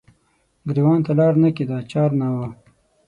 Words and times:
ګریوان 0.67 0.99
ته 1.05 1.11
لار 1.19 1.33
نه 1.43 1.49
کیده 1.57 1.77
چار 1.91 2.09
نه 2.19 2.27
وه 2.33 2.47